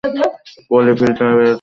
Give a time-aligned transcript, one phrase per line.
[0.69, 1.49] পলি, ফিল্মটা পেয়েছ?